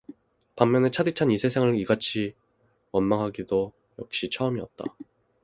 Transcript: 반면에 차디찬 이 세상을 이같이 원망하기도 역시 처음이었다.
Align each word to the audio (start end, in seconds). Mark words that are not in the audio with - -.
반면에 0.55 0.89
차디찬 0.89 1.29
이 1.29 1.37
세상을 1.37 1.77
이같이 1.79 2.33
원망하기도 2.91 3.71
역시 3.99 4.31
처음이었다. 4.31 4.83